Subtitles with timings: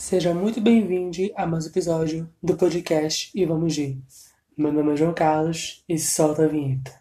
[0.00, 4.02] Seja muito bem-vindo a mais um episódio do podcast E Vamos Ir.
[4.56, 6.98] Meu nome é João Carlos e solta a vinheta.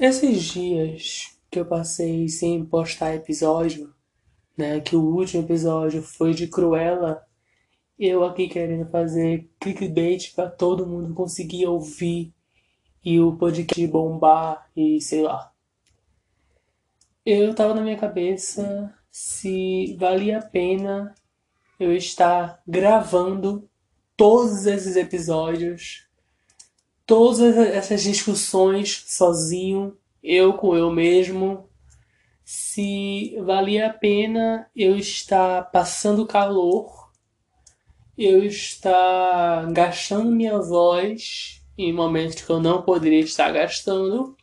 [0.00, 3.92] Esses dias que eu passei sem postar episódio,
[4.56, 7.22] né, que o último episódio foi de Cruella,
[7.98, 12.32] eu aqui querendo fazer clickbait para todo mundo conseguir ouvir
[13.04, 15.52] e o podcast bombar e sei lá.
[17.30, 21.14] Eu tava na minha cabeça se valia a pena
[21.78, 23.68] eu estar gravando
[24.16, 26.06] todos esses episódios,
[27.04, 31.68] todas essas discussões sozinho, eu com eu mesmo,
[32.42, 37.12] se valia a pena eu estar passando calor,
[38.16, 44.34] eu estar gastando minha voz em momentos que eu não poderia estar gastando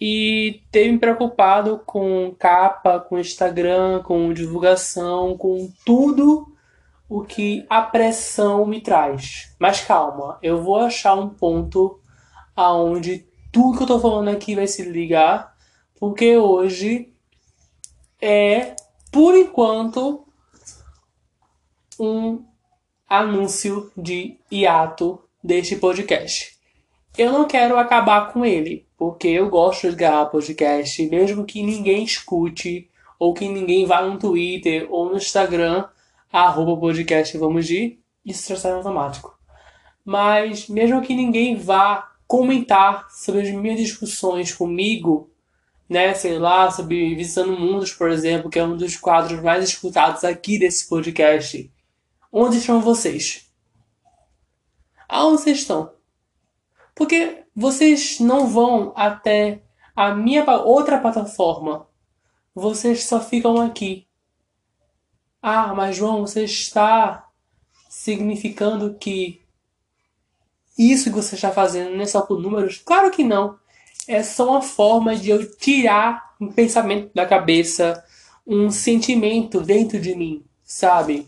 [0.00, 6.46] e ter me preocupado com capa, com Instagram, com divulgação, com tudo
[7.08, 9.54] o que a pressão me traz.
[9.58, 12.00] Mas calma, eu vou achar um ponto
[12.56, 15.54] aonde tudo que eu tô falando aqui vai se ligar,
[15.98, 17.12] porque hoje
[18.20, 18.76] é,
[19.10, 20.26] por enquanto,
[21.98, 22.44] um
[23.08, 26.56] anúncio de hiato deste podcast.
[27.16, 32.04] Eu não quero acabar com ele, porque eu gosto de gravar podcast, mesmo que ninguém
[32.04, 32.86] escute,
[33.18, 35.88] ou que ninguém vá no Twitter ou no Instagram,
[36.30, 39.34] arroba podcast vamos ir, isso já sai automático.
[40.04, 45.30] Mas mesmo que ninguém vá comentar sobre as minhas discussões comigo,
[45.88, 50.24] né, sei lá, sobre Visitando Mundos, por exemplo, que é um dos quadros mais escutados
[50.24, 51.72] aqui desse podcast.
[52.30, 53.50] Onde estão vocês?
[55.08, 55.99] Aonde vocês estão?
[57.00, 59.62] Porque vocês não vão até
[59.96, 61.88] a minha outra plataforma.
[62.54, 64.06] Vocês só ficam aqui.
[65.40, 67.26] Ah, mas João, você está
[67.88, 69.40] significando que
[70.76, 72.76] isso que você está fazendo não é só por números?
[72.76, 73.58] Claro que não.
[74.06, 78.04] É só uma forma de eu tirar um pensamento da cabeça,
[78.46, 81.26] um sentimento dentro de mim, sabe?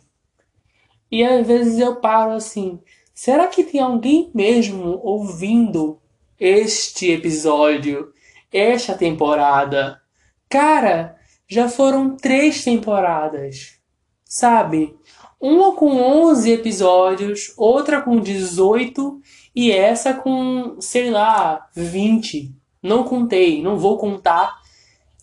[1.11, 2.79] E às vezes eu paro assim,
[3.15, 6.01] Será que tem alguém mesmo ouvindo
[6.39, 8.13] este episódio,
[8.53, 10.01] esta temporada?
[10.49, 11.17] Cara,
[11.49, 13.79] já foram três temporadas,
[14.25, 14.97] sabe?
[15.41, 19.21] Uma com 11 episódios, outra com 18
[19.55, 22.55] e essa com, sei lá, 20.
[22.83, 24.61] Não contei, não vou contar.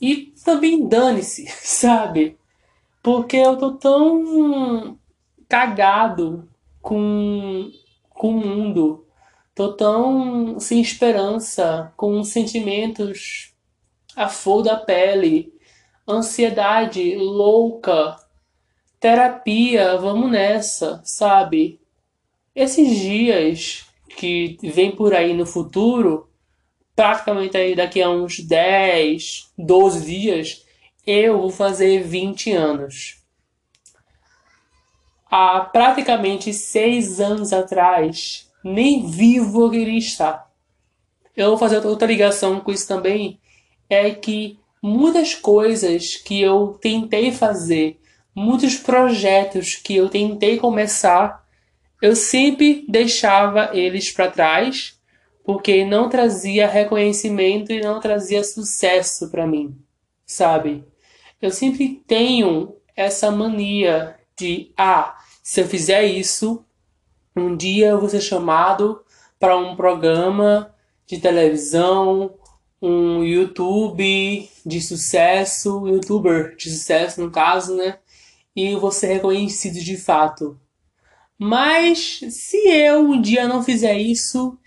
[0.02, 2.38] E também dane-se, sabe?
[3.02, 4.98] Porque eu tô tão
[5.48, 6.49] cagado
[6.82, 7.72] com,
[8.10, 9.06] com o mundo.
[9.54, 13.54] Tô tão sem esperança, com sentimentos
[14.16, 15.54] a flor da pele,
[16.08, 18.18] ansiedade louca,
[19.00, 21.80] terapia, vamos nessa, sabe?
[22.56, 23.86] Esses dias
[24.18, 26.30] que vem por aí no futuro,
[26.96, 30.66] praticamente aí daqui a uns 10, 12 dias,
[31.06, 33.19] eu vou fazer 20 anos
[35.30, 40.50] há praticamente seis anos atrás, nem vivo eu queria estar.
[41.36, 43.40] Eu vou fazer outra ligação com isso também,
[43.90, 48.00] é que muitas coisas que eu tentei fazer,
[48.36, 51.46] muitos projetos que eu tentei começar,
[52.02, 54.98] eu sempre deixava eles para trás,
[55.44, 59.76] porque não trazia reconhecimento e não trazia sucesso para mim,
[60.26, 60.84] sabe?
[61.42, 66.66] Eu sempre tenho essa mania de ah, se eu fizer isso,
[67.36, 69.02] um dia eu vou ser chamado
[69.40, 70.74] para um programa
[71.06, 72.34] de televisão,
[72.82, 78.00] um YouTube de sucesso, youtuber de sucesso no caso, né?
[78.56, 80.60] E ser reconhecido de fato.
[81.38, 84.58] Mas se eu um dia não fizer isso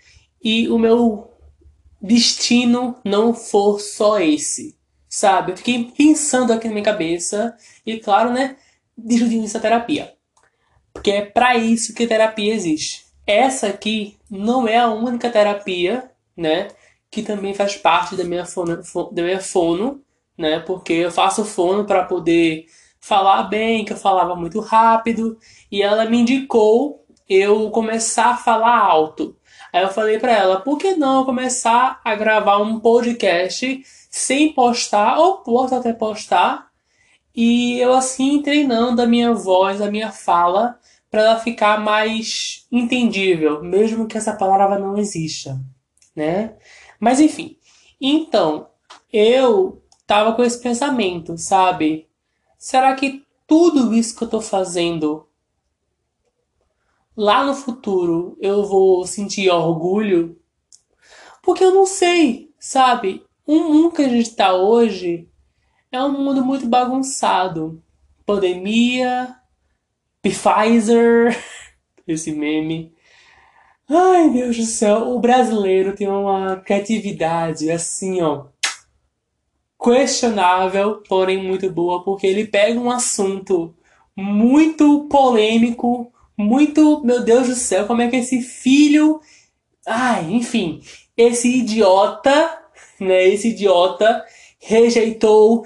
[0.43, 1.31] e o meu
[2.01, 4.75] destino não for só esse,
[5.07, 5.51] sabe?
[5.51, 7.55] Eu fiquei pensando aqui na minha cabeça
[7.85, 8.57] e, claro, né,
[8.97, 10.13] discutindo essa terapia.
[10.93, 13.05] Porque é para isso que terapia existe.
[13.25, 16.67] Essa aqui não é a única terapia, né?
[17.09, 18.81] Que também faz parte da minha fono,
[19.11, 20.03] da minha fono
[20.37, 20.59] né?
[20.59, 22.65] Porque eu faço fono para poder
[22.99, 25.37] falar bem, que eu falava muito rápido,
[25.71, 29.35] e ela me indicou eu começar a falar alto.
[29.71, 35.17] Aí eu falei para ela, por que não começar a gravar um podcast sem postar,
[35.17, 36.67] ou posso até postar,
[37.35, 43.63] e eu assim treinando a minha voz, a minha fala, para ela ficar mais entendível,
[43.63, 45.59] mesmo que essa palavra não exista,
[46.15, 46.55] né?
[46.99, 47.57] Mas enfim,
[47.99, 48.67] então
[49.11, 52.07] eu tava com esse pensamento, sabe?
[52.57, 55.27] Será que tudo isso que eu tô fazendo
[57.15, 60.39] lá no futuro eu vou sentir orgulho?
[61.41, 63.25] Porque eu não sei, sabe?
[63.45, 65.29] O mundo que a gente tá hoje
[65.93, 67.81] é um mundo muito bagunçado.
[68.25, 69.35] Pandemia,
[70.23, 71.37] Pfizer,
[72.07, 72.91] esse meme.
[73.87, 78.45] Ai, Deus do céu, o brasileiro tem uma criatividade assim, ó,
[79.81, 83.75] questionável, porém muito boa, porque ele pega um assunto
[84.15, 89.19] muito polêmico, muito, meu Deus do céu, como é que esse filho,
[89.85, 90.81] ai, enfim,
[91.15, 92.63] esse idiota,
[92.99, 94.25] né, esse idiota
[94.59, 95.65] rejeitou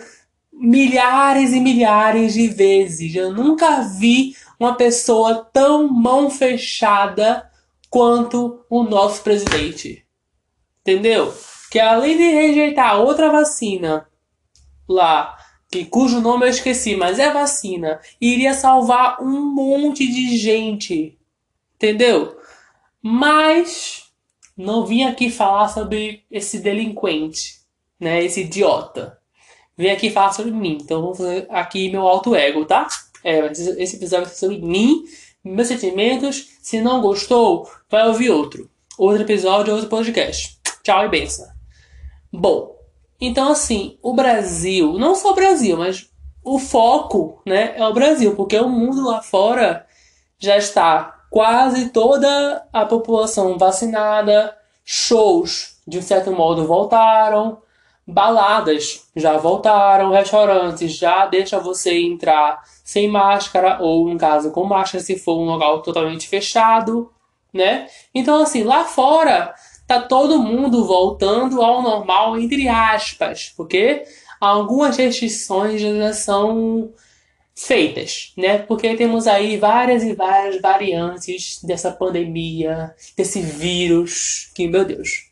[0.60, 3.16] milhares e milhares de vezes.
[3.16, 7.50] Eu nunca vi uma pessoa tão mão fechada
[7.90, 10.06] quanto o nosso presidente.
[10.82, 11.34] Entendeu?
[11.72, 14.08] Que além de rejeitar outra vacina
[14.88, 15.38] lá,
[15.70, 21.18] que cujo nome eu esqueci, mas é vacina, iria salvar um monte de gente.
[21.76, 22.38] Entendeu?
[23.02, 24.12] Mas
[24.56, 27.60] não vim aqui falar sobre esse delinquente,
[28.00, 28.24] né?
[28.24, 29.20] Esse idiota.
[29.78, 30.78] Vim aqui falar sobre mim.
[30.82, 32.88] Então vou fazer aqui meu alto ego, tá?
[33.24, 35.04] É, esse episódio vai ser sobre mim,
[35.44, 36.58] meus sentimentos.
[36.62, 38.70] Se não gostou, vai ouvir outro.
[38.98, 40.58] Outro episódio, outro podcast.
[40.84, 41.48] Tchau e benção.
[42.32, 42.76] Bom,
[43.22, 46.10] então assim, o Brasil, não só o Brasil, mas
[46.44, 49.86] o foco, né, é o Brasil, porque o mundo lá fora
[50.40, 57.58] já está quase toda a população vacinada, shows de um certo modo voltaram,
[58.08, 65.04] Baladas já voltaram, restaurantes já deixa você entrar sem máscara ou, no caso, com máscara
[65.04, 67.12] se for um local totalmente fechado,
[67.54, 67.88] né?
[68.16, 69.54] Então, assim, lá fora
[69.86, 74.04] tá todo mundo voltando ao normal, entre aspas, porque
[74.40, 76.94] algumas restrições já são
[77.58, 78.60] feitas, né?
[78.60, 85.27] Porque temos aí várias e várias variantes dessa pandemia, desse vírus, que, meu Deus,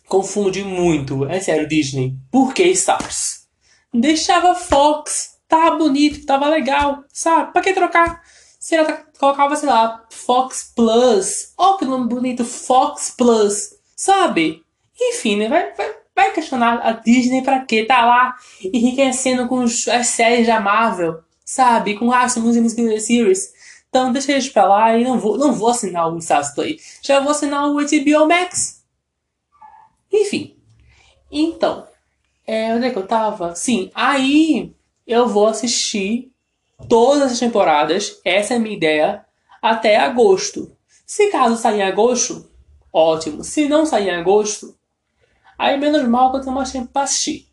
[0.08, 2.16] Confunde muito, é sério, Disney.
[2.32, 3.46] Por que Stars?
[3.94, 7.52] Deixava Fox, tava bonito, tava legal, sabe?
[7.52, 8.22] Pra que trocar?
[8.58, 11.54] Se ela colocava, sei lá, Fox Plus.
[11.58, 14.64] Ó, que nome bonito, Fox Plus, sabe?
[14.98, 15.50] Enfim, né?
[15.50, 17.84] Vai, vai, vai questionar a Disney pra quê?
[17.84, 21.96] Tá lá enriquecendo com as séries da Marvel sabe?
[21.96, 23.54] Com ah, somos Music Series.
[23.88, 26.78] Então deixa eles pra lá e não vou, não vou assinar o Stars Play.
[27.02, 28.84] Já vou assinar o HBO Max.
[30.12, 30.58] Enfim.
[31.32, 31.88] Então,
[32.46, 33.56] é, onde é que eu tava?
[33.56, 34.76] Sim, aí
[35.06, 36.32] eu vou assistir
[36.90, 39.26] todas as temporadas, essa é a minha ideia,
[39.62, 40.72] até agosto.
[41.06, 42.50] Se caso sair em agosto,
[42.92, 43.44] ótimo.
[43.44, 44.78] Se não sair em agosto,
[45.58, 47.47] aí menos mal que eu tenho mais tempo pra assistir.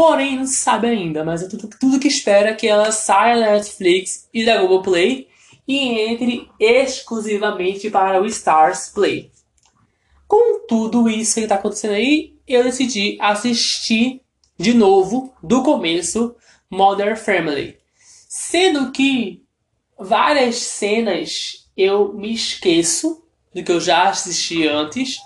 [0.00, 3.52] Porém, não se sabe ainda, mas é tudo, tudo que espera que ela saia da
[3.52, 5.28] Netflix e da Google Play
[5.68, 9.30] e entre exclusivamente para o Stars Play.
[10.26, 14.22] Com tudo isso que está acontecendo aí, eu decidi assistir
[14.58, 16.34] de novo, do começo,
[16.70, 17.76] Modern Family.
[18.26, 19.42] Sendo que
[19.98, 23.22] várias cenas eu me esqueço
[23.54, 25.18] do que eu já assisti antes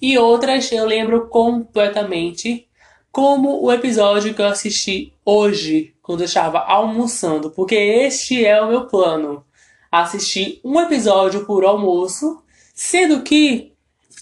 [0.00, 2.66] e outras eu lembro completamente
[3.12, 8.68] como o episódio que eu assisti hoje, quando eu estava almoçando, porque este é o
[8.68, 9.44] meu plano:
[9.90, 12.42] assistir um episódio por almoço,
[12.74, 13.72] sendo que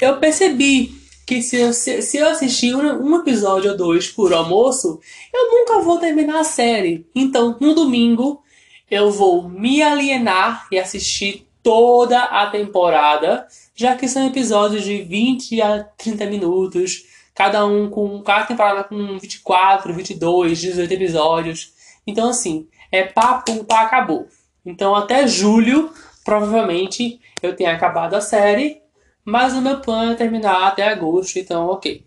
[0.01, 0.93] eu percebi
[1.25, 4.99] que se eu, se eu assistir um, um episódio ou dois por almoço,
[5.33, 7.07] eu nunca vou terminar a série.
[7.15, 8.43] Então, no domingo,
[8.91, 15.63] eu vou me alienar e assistir toda a temporada, já que são episódios de 20
[15.63, 17.05] a 30 minutos,
[17.41, 21.73] cada um com cada temporada com 24, 22, 18 episódios.
[22.07, 24.29] Então assim, é papo, pá, acabou.
[24.63, 25.91] Então até julho,
[26.23, 28.83] provavelmente eu tenha acabado a série,
[29.25, 32.05] mas o meu plano é terminar até agosto, então ok.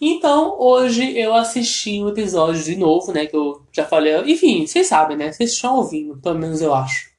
[0.00, 3.26] Então, hoje eu assisti um episódio de novo, né?
[3.26, 4.16] Que eu já falei.
[4.24, 5.32] Enfim, vocês sabem, né?
[5.32, 7.11] Vocês estão ouvindo, pelo menos eu acho.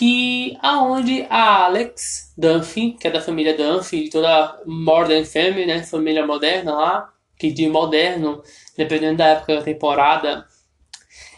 [0.00, 5.82] Que aonde a Alex Dunphy, que é da família Dunphy, toda Modern Family, né?
[5.82, 7.12] Família moderna lá.
[7.38, 8.42] Que de moderno,
[8.78, 10.46] dependendo da época da temporada,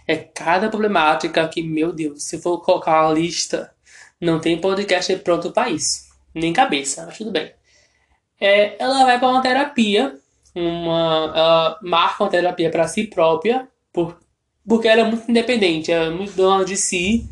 [0.06, 3.74] é cada problemática que, meu Deus, se for colocar uma lista,
[4.20, 6.12] não tem podcast pronto para isso.
[6.32, 7.52] Nem cabeça, mas tudo bem.
[8.40, 10.16] É, ela vai para uma terapia
[10.54, 14.20] uma, ela marca uma terapia para si própria, por,
[14.64, 17.28] porque ela é muito independente, ela é muito dona de si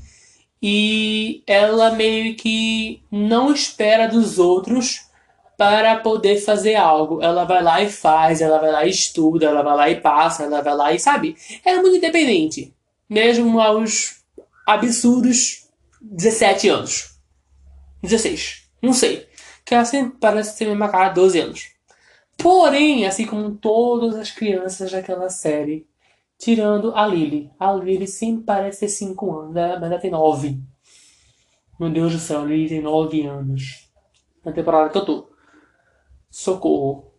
[0.62, 5.08] e ela meio que não espera dos outros
[5.56, 7.22] para poder fazer algo.
[7.22, 10.44] Ela vai lá e faz, ela vai lá e estuda, ela vai lá e passa,
[10.44, 11.36] ela vai lá e sabe.
[11.64, 12.74] Ela é muito independente,
[13.08, 14.22] mesmo aos
[14.66, 15.68] absurdos
[16.00, 17.14] 17 anos.
[18.02, 19.28] 16, não sei.
[19.64, 21.68] Que ela sempre parece ter uma cara 12 anos.
[22.38, 25.86] Porém, assim como todas as crianças daquela série,
[26.40, 27.50] tirando a Lily.
[27.58, 29.76] A Lily sempre parece ter 5 anos, né?
[29.78, 30.58] mas ela tem 9.
[31.78, 33.90] Meu Deus do céu, a Lily tem 9 anos.
[34.42, 35.28] Na temporada que eu tô.
[36.30, 37.12] Socorro.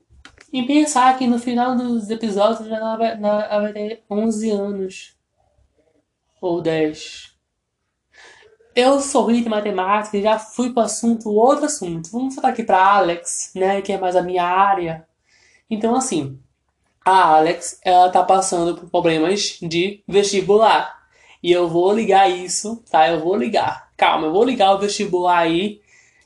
[0.51, 5.15] E pensar que no final dos episódios ela vai, ela vai ter 11 anos.
[6.41, 7.37] Ou 10.
[8.75, 12.09] Eu sorri de matemática e já fui para assunto, outro assunto.
[12.09, 15.05] Vamos falar aqui para Alex, né, que é mais a minha área.
[15.69, 16.39] Então, assim,
[17.03, 21.01] a Alex, ela tá passando por problemas de vestibular.
[21.43, 23.07] E eu vou ligar isso, tá?
[23.09, 23.89] Eu vou ligar.
[23.97, 25.81] Calma, eu vou ligar o vestibular aí.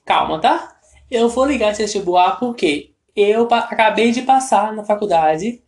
[0.06, 0.78] Calma, tá?
[1.10, 5.62] Eu vou ligar esse vestibular porque eu acabei de passar na faculdade,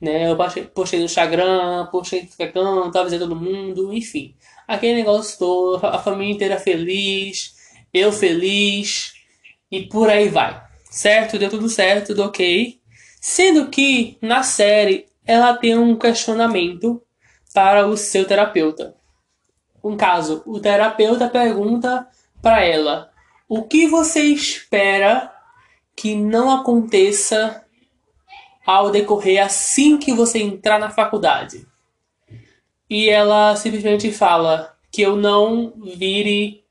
[0.00, 0.30] né?
[0.30, 0.36] Eu
[0.74, 4.34] postei no Instagram, postei no Instagram, tava dizendo todo mundo, enfim.
[4.66, 7.54] Aquele negócio todo, a família inteira feliz,
[7.92, 9.12] eu feliz,
[9.70, 10.62] e por aí vai.
[10.90, 11.38] Certo?
[11.38, 12.80] Deu tudo certo, tudo ok.
[13.28, 17.02] Sendo que na série ela tem um questionamento
[17.52, 18.94] para o seu terapeuta.
[19.82, 22.06] Um caso, o terapeuta pergunta
[22.40, 23.10] para ela:
[23.48, 25.32] "O que você espera
[25.96, 27.64] que não aconteça
[28.64, 31.66] ao decorrer assim que você entrar na faculdade?"
[32.88, 36.64] E ela simplesmente fala que eu não vire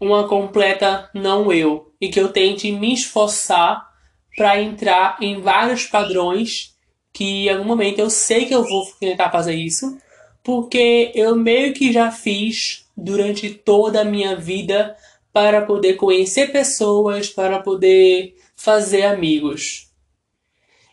[0.00, 3.93] uma completa não eu e que eu tente me esforçar
[4.36, 6.74] para entrar em vários padrões
[7.12, 9.96] que em algum momento eu sei que eu vou tentar fazer isso,
[10.42, 14.96] porque eu meio que já fiz durante toda a minha vida
[15.32, 19.88] para poder conhecer pessoas, para poder fazer amigos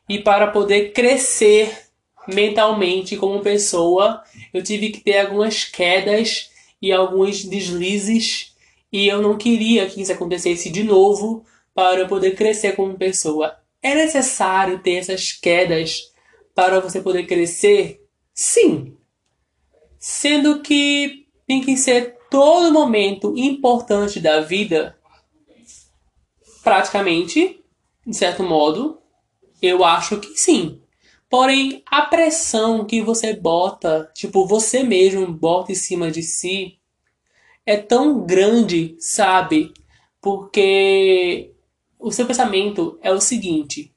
[0.07, 1.75] e para poder crescer
[2.27, 4.23] mentalmente como pessoa.
[4.53, 6.49] Eu tive que ter algumas quedas
[6.81, 8.55] e alguns deslizes
[8.91, 13.57] e eu não queria que isso acontecesse de novo para poder crescer como pessoa.
[13.81, 16.11] É necessário ter essas quedas
[16.53, 18.05] para você poder crescer?
[18.33, 18.97] Sim.
[19.97, 24.97] Sendo que tem que ser todo momento importante da vida,
[26.63, 27.61] praticamente,
[28.05, 28.99] de certo modo,
[29.61, 30.81] eu acho que sim.
[31.29, 36.77] Porém, a pressão que você bota, tipo, você mesmo bota em cima de si,
[37.65, 39.73] é tão grande, sabe?
[40.19, 41.50] Porque
[42.01, 43.93] o seu pensamento é o seguinte: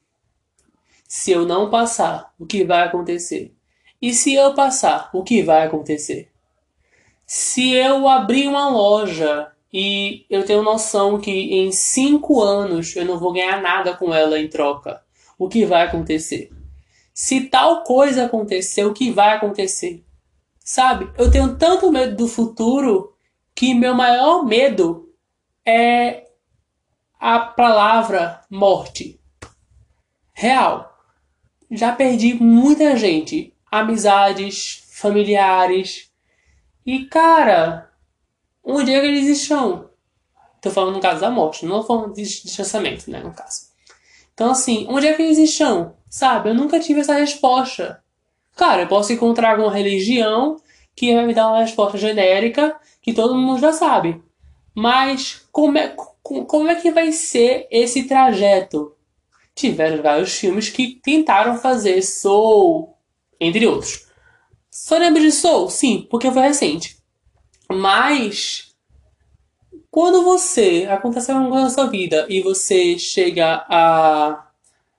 [1.07, 3.53] se eu não passar, o que vai acontecer?
[4.01, 6.29] E se eu passar, o que vai acontecer?
[7.25, 13.17] Se eu abrir uma loja e eu tenho noção que em cinco anos eu não
[13.17, 15.01] vou ganhar nada com ela em troca,
[15.37, 16.51] o que vai acontecer?
[17.13, 20.03] Se tal coisa acontecer, o que vai acontecer?
[20.59, 21.09] Sabe?
[21.17, 23.13] Eu tenho tanto medo do futuro
[23.55, 25.09] que meu maior medo
[25.65, 26.24] é
[27.27, 29.19] a palavra morte.
[30.31, 30.95] Real.
[31.71, 36.11] Já perdi muita gente, amizades, familiares.
[36.85, 37.89] E cara,
[38.63, 39.89] onde é que eles estão?
[40.61, 43.71] Tô falando no caso da morte, não falando de distanciamento, né, no caso.
[44.35, 45.95] Então assim, onde é que eles estão?
[46.07, 48.03] Sabe, eu nunca tive essa resposta.
[48.55, 50.57] Cara, eu posso encontrar alguma religião
[50.95, 54.23] que vai me dar uma resposta genérica que todo mundo já sabe.
[54.75, 55.95] Mas como é,
[56.45, 58.95] como é que vai ser esse trajeto?
[59.53, 62.97] Tiveram vários filmes que tentaram fazer Soul,
[63.39, 64.07] entre outros.
[64.69, 65.69] Só lembro de Soul?
[65.69, 66.97] Sim, porque foi recente.
[67.69, 68.75] Mas
[69.95, 74.45] Quando você acontece alguma coisa na sua vida e você chega a,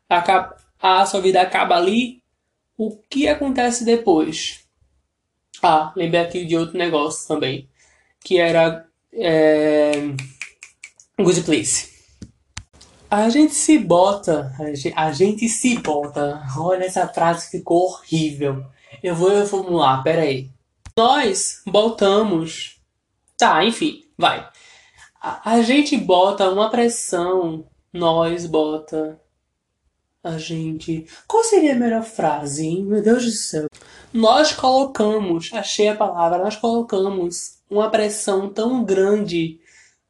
[0.09, 2.23] a, a sua vida acaba ali,
[2.79, 4.67] o que acontece depois?
[5.63, 7.69] Ah, lembrei aqui de outro negócio também,
[8.25, 9.93] que era é,
[11.19, 11.97] Good Place.
[13.11, 16.43] A gente se bota, a gente, a gente se bota.
[16.59, 18.67] Olha, essa frase ficou horrível.
[19.03, 20.51] Eu vou reformular, pera aí.
[20.95, 22.79] Nós botamos.
[23.39, 24.47] Tá, enfim, vai.
[25.19, 27.65] A, a gente bota uma pressão.
[27.91, 29.19] Nós bota.
[30.23, 31.07] A gente.
[31.27, 32.85] Qual seria a melhor frase, hein?
[32.85, 33.69] Meu Deus do céu.
[34.13, 39.61] Nós colocamos, achei a palavra, nós colocamos uma pressão tão grande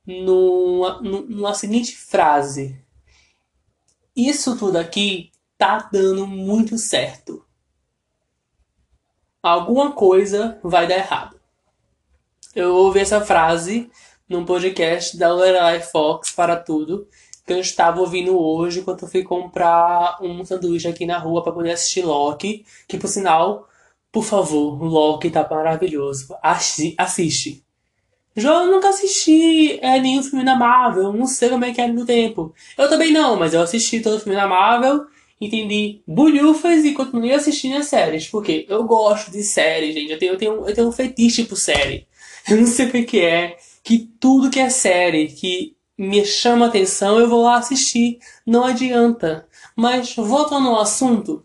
[0.07, 2.87] numa, numa seguinte frase
[4.17, 7.45] isso tudo aqui tá dando muito certo.
[9.43, 11.39] Alguma coisa vai dar errado.
[12.55, 13.91] Eu ouvi essa frase
[14.27, 17.07] num podcast da Lorelai Fox para tudo,
[17.47, 21.53] que eu estava ouvindo hoje quando eu fui comprar um sanduíche aqui na rua para
[21.53, 23.69] poder assistir Loki, que por sinal,
[24.11, 26.35] por favor, Loki tá maravilhoso.
[26.43, 27.66] Assiste.
[28.37, 32.05] Eu nunca assisti é, nenhum filme da Marvel, não sei como é que é no
[32.05, 32.55] tempo.
[32.77, 35.07] Eu também não, mas eu assisti todo o filme da Marvel,
[35.41, 38.29] entendi bulhufas e continuei assistindo as séries.
[38.29, 40.13] Porque eu gosto de séries, gente.
[40.13, 42.07] Eu tenho, eu tenho, eu tenho um fetiche por série.
[42.49, 46.67] Eu não sei o que, que é, que tudo que é série, que me chama
[46.67, 48.21] atenção, eu vou lá assistir.
[48.47, 49.49] Não adianta.
[49.75, 51.45] Mas voltando ao assunto,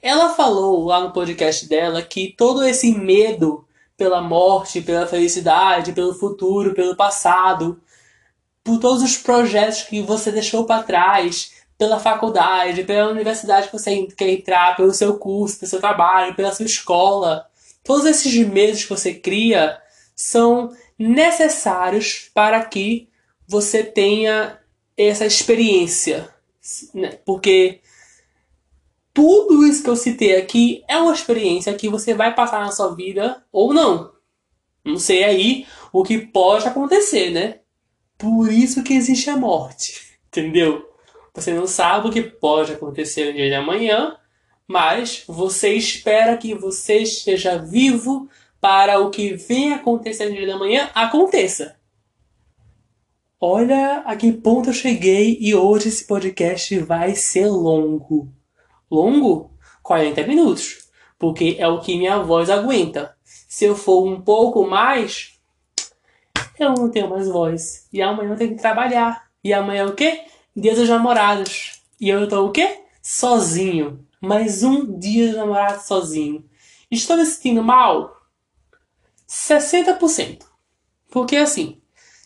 [0.00, 3.64] ela falou lá no podcast dela que todo esse medo
[4.02, 7.80] pela morte, pela felicidade, pelo futuro, pelo passado,
[8.64, 14.08] por todos os projetos que você deixou para trás, pela faculdade, pela universidade que você
[14.16, 17.46] quer entrar, pelo seu curso, pelo seu trabalho, pela sua escola.
[17.84, 19.80] Todos esses medos que você cria
[20.16, 23.08] são necessários para que
[23.46, 24.58] você tenha
[24.96, 26.28] essa experiência.
[26.92, 27.20] Né?
[27.24, 27.78] Porque
[29.14, 32.94] tudo isso que eu citei aqui é uma experiência que você vai passar na sua
[32.94, 34.12] vida ou não.
[34.84, 37.60] Não sei aí o que pode acontecer, né?
[38.16, 40.88] Por isso que existe a morte, entendeu?
[41.34, 44.16] Você não sabe o que pode acontecer no dia de amanhã,
[44.66, 48.28] mas você espera que você esteja vivo
[48.60, 51.76] para o que vem acontecer no dia de amanhã aconteça.
[53.40, 58.32] Olha a que ponto eu cheguei e hoje esse podcast vai ser longo
[58.92, 59.50] longo,
[59.82, 63.16] 40 minutos, porque é o que minha voz aguenta.
[63.24, 65.38] Se eu for um pouco mais,
[66.58, 67.88] eu não tenho mais voz.
[67.92, 69.30] E amanhã eu tenho que trabalhar.
[69.42, 70.24] E amanhã é o quê?
[70.54, 71.80] Dia dos namorados.
[71.98, 72.80] E eu tô o quê?
[73.02, 74.06] Sozinho.
[74.20, 76.44] Mais um dia de namorado sozinho.
[76.90, 78.14] Estou me sentindo mal?
[79.26, 80.44] 60%.
[81.10, 81.80] Porque assim,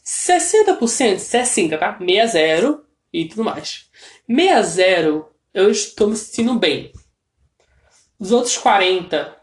[0.04, 1.98] 60%, 60, tá?
[1.98, 3.88] 60 e tudo mais.
[4.28, 6.92] 60 eu estou me sentindo bem.
[8.18, 9.34] Os outros 40,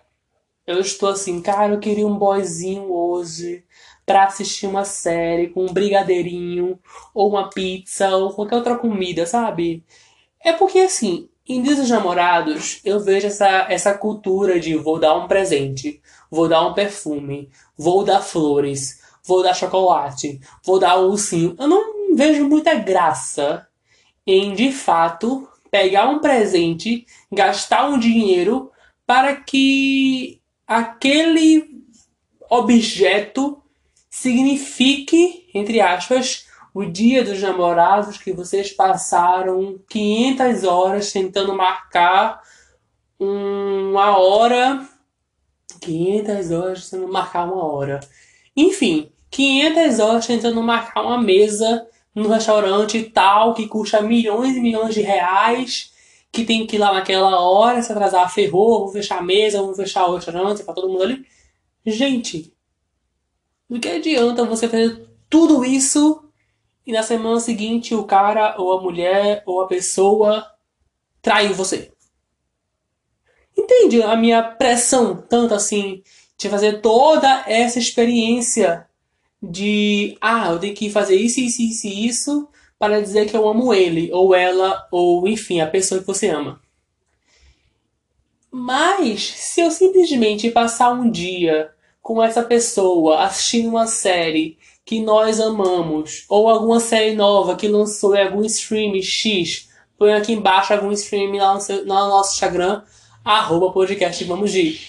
[0.68, 3.66] eu estou assim, cara, eu queria um boyzinho hoje
[4.06, 6.80] para assistir uma série com um brigadeirinho,
[7.16, 9.84] ou uma pizza, ou qualquer outra comida, sabe?
[10.40, 15.16] É porque assim, em Dias dos Namorados, eu vejo essa, essa cultura de vou dar
[15.16, 16.00] um presente,
[16.30, 21.56] vou dar um perfume, vou dar flores, vou dar chocolate, vou dar um ursinho.
[21.58, 23.68] Eu não vejo muita graça
[24.28, 28.72] em, de fato, pegar um presente, gastar um dinheiro
[29.08, 31.84] para que aquele
[32.48, 33.60] objeto
[34.08, 42.40] signifique, entre aspas, o dia dos namorados que vocês passaram 500 horas tentando marcar
[43.20, 44.88] uma hora.
[45.82, 48.00] 500 horas tentando marcar uma hora.
[48.56, 54.94] Enfim, 500 horas tentando marcar uma mesa num restaurante tal que custa milhões e milhões
[54.94, 55.92] de reais,
[56.32, 59.74] que tem que ir lá naquela hora, se atrasar, ferrou, vou fechar a mesa, vou
[59.74, 61.26] fechar o restaurante para todo mundo ali.
[61.86, 62.54] Gente,
[63.70, 66.24] do que adianta você fazer tudo isso
[66.86, 70.46] e na semana seguinte o cara ou a mulher ou a pessoa
[71.22, 71.92] traiu você?
[73.58, 76.04] Entende a minha pressão tanto assim
[76.38, 78.88] de fazer toda essa experiência
[79.44, 83.74] de ah, eu tenho que fazer isso, isso, isso isso para dizer que eu amo
[83.74, 86.62] ele, ou ela, ou enfim, a pessoa que você ama.
[88.52, 95.40] Mas se eu simplesmente passar um dia com essa pessoa assistindo uma série que nós
[95.40, 100.92] amamos, ou alguma série nova que lançou em algum stream X, põe aqui embaixo algum
[100.92, 102.84] stream lá no, seu, no nosso Instagram,
[103.24, 104.80] arroba podcast Vamos de.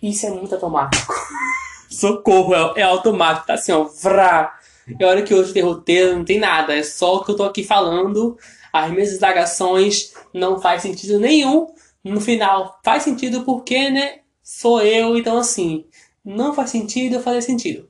[0.00, 1.12] Isso é muito automático.
[1.92, 3.84] Socorro, é, é automático, tá assim, ó.
[3.84, 4.58] Vrá.
[4.98, 6.74] E olha que hoje tem roteiro, não tem nada.
[6.74, 8.36] É só que eu tô aqui falando.
[8.72, 11.66] As minhas indagações não faz sentido nenhum.
[12.02, 14.20] No final, faz sentido porque, né?
[14.42, 15.84] Sou eu, então assim.
[16.24, 17.88] Não faz sentido, fazer sentido.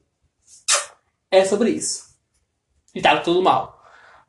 [1.31, 2.13] É sobre isso.
[2.95, 3.83] E tá tudo mal.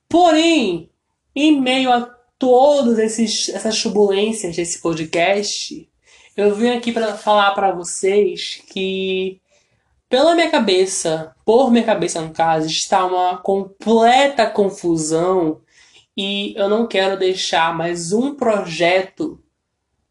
[0.07, 0.89] Porém,
[1.35, 2.01] em meio a
[2.37, 5.89] todas essas turbulências desse podcast,
[6.35, 9.41] eu vim aqui para falar para vocês que
[10.13, 15.59] pela minha cabeça, por minha cabeça no caso, está uma completa confusão
[16.15, 19.41] e eu não quero deixar mais um projeto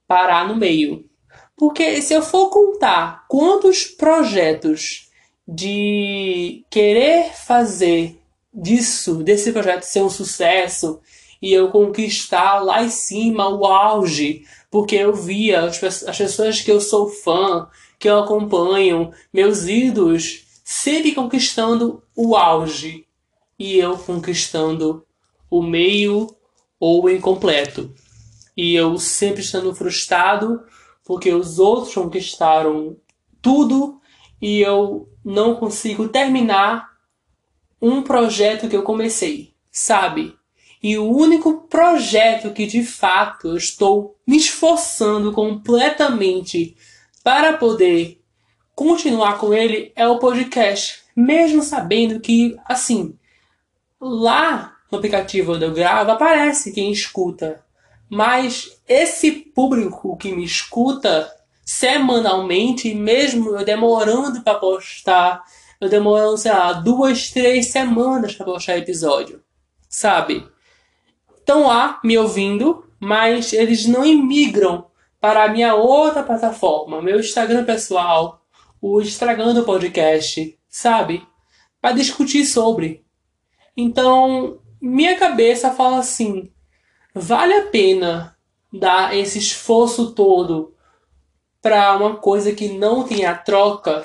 [0.04, 1.08] parar no meio.
[1.56, 5.08] Porque se eu for contar quantos projetos
[5.46, 8.18] de querer fazer
[8.52, 11.00] disso, desse projeto ser um sucesso
[11.40, 16.72] e eu conquistar lá em cima o auge, porque eu via as, as pessoas que
[16.72, 17.68] eu sou fã,
[18.02, 23.06] que eu acompanho, meus ídolos, sempre conquistando o auge
[23.56, 25.06] e eu conquistando
[25.48, 26.26] o meio
[26.80, 27.94] ou o incompleto.
[28.56, 30.64] E eu sempre estando frustrado
[31.04, 32.96] porque os outros conquistaram
[33.40, 34.00] tudo
[34.40, 36.88] e eu não consigo terminar
[37.80, 40.34] um projeto que eu comecei, sabe?
[40.82, 46.76] E o único projeto que de fato eu estou me esforçando completamente
[47.22, 48.20] para poder
[48.74, 51.02] continuar com ele é o podcast.
[51.14, 53.16] Mesmo sabendo que, assim,
[54.00, 57.64] lá no aplicativo onde eu gravo aparece quem escuta.
[58.10, 61.30] Mas esse público que me escuta
[61.64, 65.42] semanalmente, mesmo eu demorando para postar,
[65.80, 69.42] eu demorando, sei lá, duas, três semanas para postar episódio,
[69.88, 70.46] sabe?
[71.38, 74.86] Estão lá me ouvindo, mas eles não imigram
[75.22, 78.44] para a minha outra plataforma, meu Instagram pessoal,
[78.80, 81.24] o Estragando Podcast, sabe?
[81.80, 83.04] Para discutir sobre.
[83.76, 86.50] Então, minha cabeça fala assim:
[87.14, 88.36] vale a pena
[88.72, 90.74] dar esse esforço todo
[91.60, 94.04] para uma coisa que não tem a troca,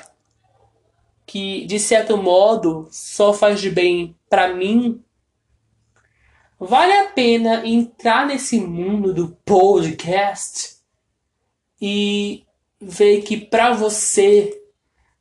[1.26, 5.02] que de certo modo só faz de bem para mim?
[6.60, 10.77] Vale a pena entrar nesse mundo do podcast?
[11.80, 12.44] E
[12.80, 14.58] ver que para você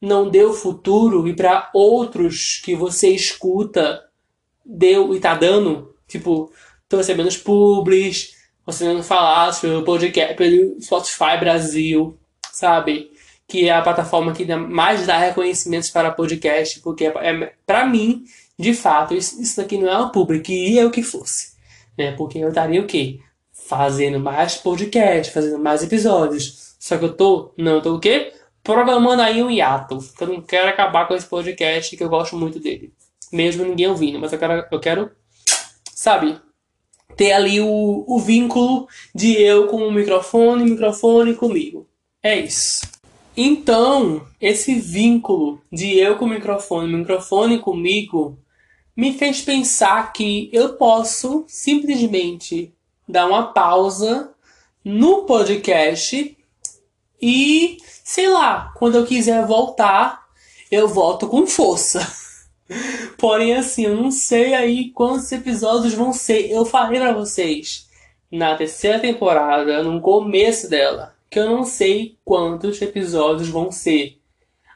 [0.02, 4.04] não deu futuro e para outros que você escuta
[4.66, 6.52] deu e tá dando, tipo,
[6.90, 12.18] tô recebendo os publis, você não falar pelo podcast, pelo Spotify Brasil,
[12.52, 13.10] sabe?
[13.48, 18.26] Que é a plataforma que mais dá reconhecimentos para podcast, porque é, é para mim,
[18.60, 21.54] de fato, isso, isso daqui não é um publi, que eu que fosse,
[21.98, 22.12] né?
[22.12, 23.20] Porque eu estaria o quê?
[23.68, 26.76] Fazendo mais podcast, fazendo mais episódios.
[26.80, 28.34] Só que eu tô, não, eu tô o quê?
[28.64, 29.98] Programando aí um hiato.
[30.18, 32.94] Que eu não quero acabar com esse podcast, que eu gosto muito dele.
[33.32, 35.12] Mesmo ninguém ouvindo, mas eu quero, eu quero
[35.98, 36.40] sabe,
[37.16, 41.90] ter ali o, o vínculo de eu com o microfone, microfone comigo.
[42.22, 42.82] É isso.
[43.36, 48.38] Então, esse vínculo de eu com o microfone, microfone comigo,
[48.96, 52.74] me fez pensar que eu posso simplesmente
[53.08, 54.32] dar uma pausa
[54.84, 56.38] no podcast
[57.22, 60.28] e, sei lá, quando eu quiser voltar,
[60.72, 62.06] eu volto com força.
[63.18, 66.52] Porém, assim, eu não sei aí quantos episódios vão ser.
[66.52, 67.88] Eu falei para vocês
[68.32, 74.18] na terceira temporada, no começo dela, que eu não sei quantos episódios vão ser.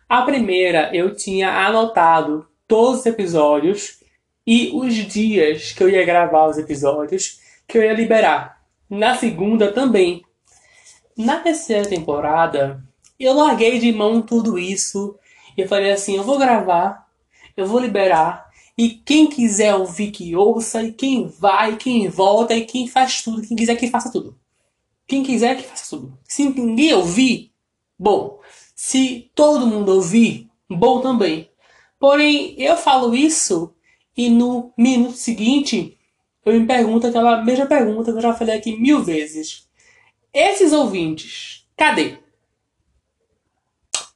[0.07, 3.99] A primeira eu tinha anotado todos os episódios
[4.47, 7.40] e os dias que eu ia gravar os episódios
[7.71, 8.61] que eu ia liberar.
[8.89, 10.23] Na segunda também.
[11.17, 12.83] Na terceira temporada,
[13.17, 15.17] eu larguei de mão tudo isso
[15.57, 17.07] e falei assim: eu vou gravar,
[17.55, 22.65] eu vou liberar, e quem quiser ouvir que ouça, e quem vai, quem volta, e
[22.65, 24.37] quem faz tudo, quem quiser que faça tudo.
[25.07, 26.17] Quem quiser que faça tudo.
[26.23, 27.51] Se ninguém ouvir,
[27.97, 28.39] bom.
[28.75, 31.49] Se todo mundo ouvir, bom também.
[31.99, 33.73] Porém, eu falo isso
[34.15, 35.97] e no minuto seguinte
[36.45, 39.67] eu me pergunto aquela mesma pergunta que eu já falei aqui mil vezes.
[40.33, 42.17] Esses ouvintes, cadê?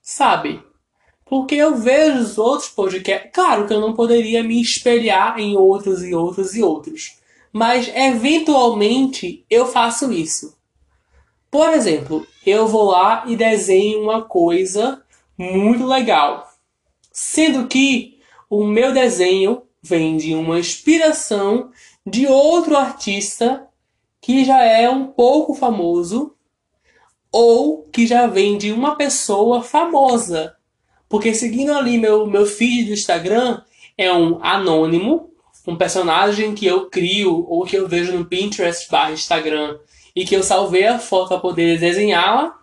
[0.01, 0.63] Sabe?
[1.25, 3.31] Porque eu vejo os outros podcasts.
[3.33, 7.17] Claro que eu não poderia me espelhar em outros e outros e outros.
[7.51, 10.55] Mas eventualmente eu faço isso.
[11.49, 15.01] Por exemplo, eu vou lá e desenho uma coisa
[15.37, 16.49] muito legal.
[17.11, 21.71] Sendo que o meu desenho vem de uma inspiração
[22.05, 23.67] de outro artista
[24.21, 26.35] que já é um pouco famoso
[27.31, 30.55] ou que já vem de uma pessoa famosa.
[31.09, 33.61] Porque seguindo ali meu, meu feed do Instagram,
[33.97, 35.31] é um anônimo,
[35.67, 39.77] um personagem que eu crio ou que eu vejo no Pinterest barra Instagram
[40.15, 42.57] e que eu salvei a foto para poder desenhá-la,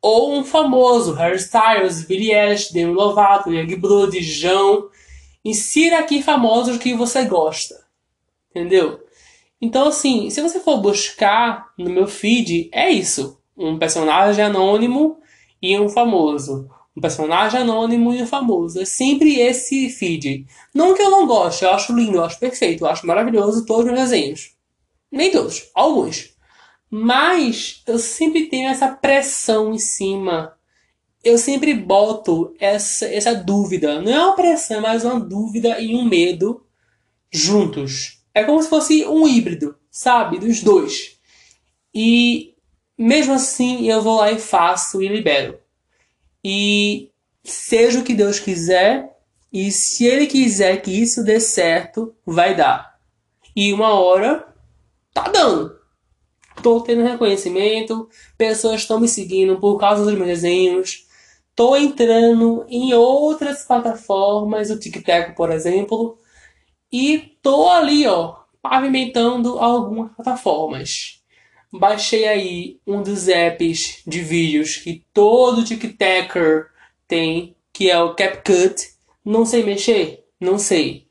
[0.00, 4.88] ou um famoso, Harry Styles, Billie Eilish, Demi Lovato, Youngblood, João,
[5.44, 7.85] insira aqui famosos que você gosta,
[8.56, 9.04] entendeu?
[9.60, 15.18] Então assim, se você for buscar no meu feed, é isso, um personagem anônimo
[15.60, 18.80] e um famoso um personagem anônimo e um famoso.
[18.80, 20.46] É sempre esse feed.
[20.74, 23.92] Não que eu não goste, eu acho lindo, eu acho perfeito, eu acho maravilhoso todos
[23.92, 24.54] os desenhos.
[25.12, 26.34] Nem todos, alguns.
[26.90, 30.54] Mas eu sempre tenho essa pressão em cima.
[31.22, 34.00] Eu sempre boto essa, essa dúvida.
[34.00, 36.64] Não é uma pressão, é mais uma dúvida e um medo
[37.30, 38.15] juntos.
[38.36, 40.38] É como se fosse um híbrido, sabe?
[40.38, 41.18] Dos dois.
[41.94, 42.54] E
[42.96, 45.58] mesmo assim eu vou lá e faço e libero
[46.48, 47.10] e
[47.42, 49.10] seja o que Deus quiser,
[49.52, 53.00] e se Ele quiser que isso dê certo, vai dar.
[53.56, 54.46] E uma hora
[55.12, 55.76] tá dando.
[56.62, 61.08] Tô tendo reconhecimento, pessoas estão me seguindo por causa dos meus desenhos.
[61.52, 66.16] Tô entrando em outras plataformas, o TikTok, por exemplo,
[66.92, 71.16] e tô ali, ó, pavimentando algumas plataformas
[71.72, 76.70] baixei aí um dos apps de vídeos que todo TikToker
[77.06, 78.94] tem, que é o CapCut.
[79.24, 80.24] Não sei mexer?
[80.40, 81.06] Não sei.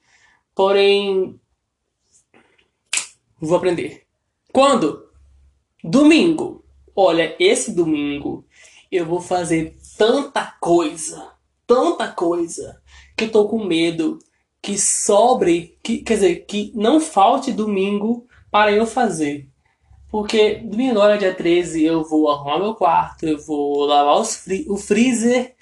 [0.53, 1.39] Porém,
[3.39, 4.03] vou aprender.
[4.51, 5.09] Quando?
[5.83, 6.63] Domingo.
[6.95, 8.45] Olha, esse domingo
[8.91, 11.33] eu vou fazer tanta coisa,
[11.67, 12.81] tanta coisa,
[13.17, 14.19] que eu tô com medo
[14.65, 19.47] que sobre, que, quer dizer, que não falte domingo para eu fazer.
[20.09, 24.75] Porque domingo agora, dia 13, eu vou arrumar meu quarto, eu vou lavar fri o
[24.75, 25.53] freezer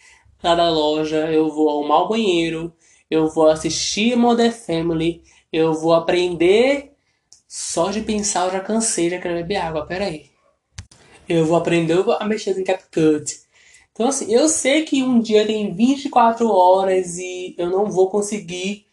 [0.41, 2.73] lá da loja, eu vou arrumar o banheiro,
[3.11, 6.93] eu vou assistir Modern Family, eu vou aprender.
[7.45, 10.27] Só de pensar eu já cansei, já quero beber água, pera aí.
[11.27, 13.37] Eu vou aprender a mexer em CapCut.
[13.91, 18.87] Então assim, eu sei que um dia tem 24 horas e eu não vou conseguir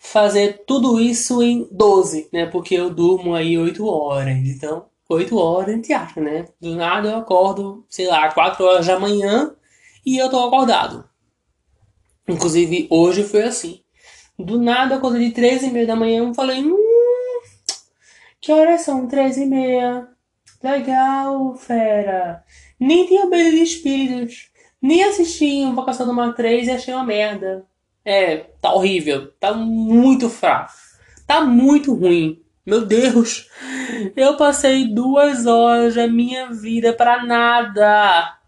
[0.00, 2.46] fazer tudo isso em 12, né?
[2.46, 4.38] Porque eu durmo aí 8 horas.
[4.38, 6.46] Então, 8 horas entre aspas, né?
[6.60, 9.54] Do nada eu acordo, sei lá, 4 horas da manhã
[10.04, 11.08] e eu tô acordado.
[12.26, 13.82] Inclusive hoje foi assim.
[14.38, 16.76] Do nada eu acordei de 3 e meia da manhã e falei, hum,
[18.40, 19.06] que horas são?
[19.06, 20.08] 3 e meia.
[20.62, 22.42] Legal, fera.
[22.78, 24.50] Nem tinha medo de espíritos.
[24.80, 27.66] Nem assisti Invocação do Mar 3 e achei uma merda.
[28.04, 29.32] É, tá horrível.
[29.38, 30.72] Tá muito fraco.
[31.26, 32.42] Tá muito ruim.
[32.64, 33.48] Meu Deus,
[34.14, 38.38] eu passei duas horas da minha vida para nada.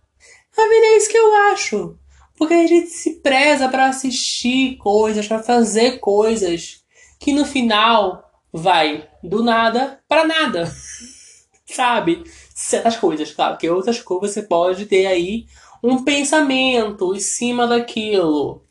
[0.57, 1.99] A vida é isso que eu acho.
[2.37, 6.83] Porque a gente se preza para assistir coisas, para fazer coisas
[7.19, 10.71] que no final vai do nada para nada.
[11.67, 12.25] Sabe?
[12.55, 15.47] Certas coisas, claro, que outras coisas você pode ter aí
[15.83, 18.62] um pensamento em cima daquilo.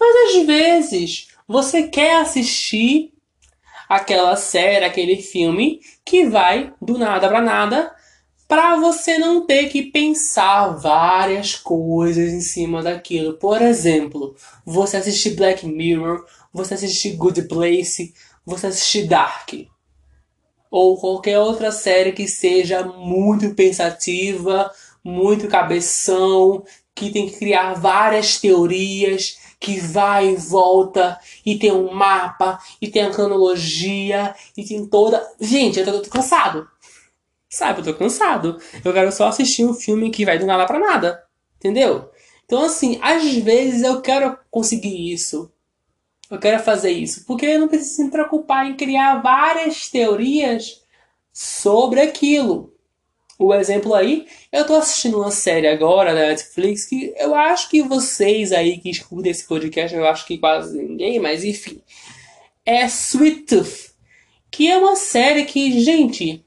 [0.00, 3.12] Mas às vezes você quer assistir
[3.88, 7.94] aquela série, aquele filme que vai do nada para nada,
[8.46, 13.34] para você não ter que pensar várias coisas em cima daquilo.
[13.34, 14.34] Por exemplo,
[14.64, 19.52] você assistir Black Mirror, você assistir Good Place, você assistir Dark.
[20.70, 24.70] Ou qualquer outra série que seja muito pensativa,
[25.04, 31.92] muito cabeção, que tem que criar várias teorias que vai e volta, e tem um
[31.92, 35.26] mapa, e tem a cronologia, e tem toda.
[35.40, 36.68] Gente, eu tô, cansado.
[37.48, 38.60] Sabe, eu tô cansado.
[38.84, 41.24] Eu quero só assistir um filme que vai do nada pra nada.
[41.56, 42.10] Entendeu?
[42.44, 45.50] Então, assim, às vezes eu quero conseguir isso.
[46.30, 47.24] Eu quero fazer isso.
[47.26, 50.82] Porque eu não preciso me preocupar em criar várias teorias
[51.32, 52.77] sobre aquilo
[53.38, 57.82] o exemplo aí, eu tô assistindo uma série agora da Netflix que eu acho que
[57.82, 61.80] vocês aí que escutam esse podcast, eu acho que quase ninguém, mas enfim.
[62.66, 63.92] É Sweet Tooth,
[64.50, 66.44] que é uma série que, gente,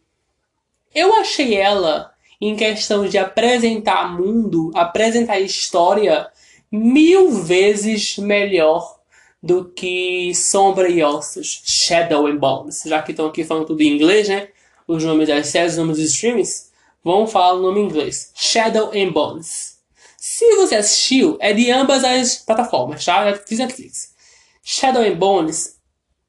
[0.93, 6.30] eu achei ela em questão de apresentar mundo, apresentar história
[6.69, 8.99] mil vezes melhor
[9.41, 13.95] do que Sombra e Ossos, Shadow and Bones, já que estão aqui falando tudo em
[13.95, 14.49] inglês, né?
[14.88, 16.71] Os nomes das séries, os nomes dos streams.
[17.04, 18.32] Vamos falar o nome em inglês.
[18.36, 19.80] Shadow and Bones.
[20.18, 23.26] Se você assistiu, é de ambas as plataformas, tá?
[23.26, 24.14] Netflix e Netflix.
[24.62, 25.80] Shadow and Bones,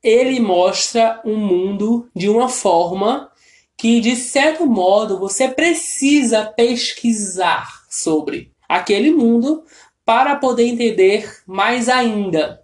[0.02, 3.30] ele mostra um mundo de uma forma
[3.76, 9.64] que, de certo modo, você precisa pesquisar sobre aquele mundo
[10.06, 12.62] para poder entender mais ainda.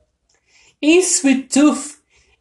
[0.81, 1.98] Em Sweet Tooth,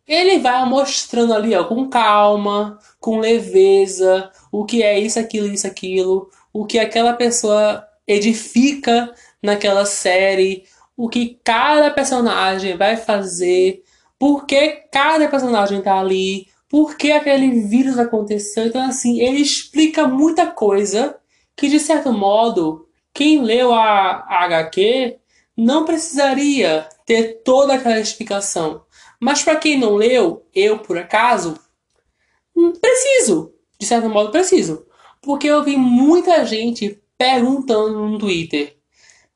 [0.08, 5.68] ele vai mostrando ali, ó, com calma, com leveza, o que é isso, aquilo, isso,
[5.68, 10.64] aquilo, o que aquela pessoa edifica naquela série,
[10.96, 13.84] o que cada personagem vai fazer,
[14.18, 18.66] por que cada personagem tá ali, por que aquele vírus aconteceu.
[18.66, 21.18] Então, assim, ele explica muita coisa
[21.56, 25.18] que, de certo modo, quem leu a, a HQ
[25.56, 28.82] não precisaria ter toda aquela explicação.
[29.20, 31.58] Mas para quem não leu, eu por acaso,
[32.56, 33.54] hum, preciso.
[33.80, 34.86] De certo modo, preciso.
[35.22, 38.76] Porque eu vi muita gente perguntando no Twitter.